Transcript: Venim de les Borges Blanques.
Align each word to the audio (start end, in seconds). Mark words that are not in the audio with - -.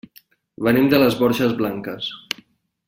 Venim 0.67 0.87
de 0.93 1.03
les 1.03 1.19
Borges 1.21 1.55
Blanques. 1.61 2.13